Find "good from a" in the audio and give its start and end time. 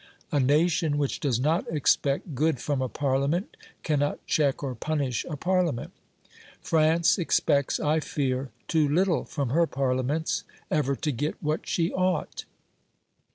2.33-2.89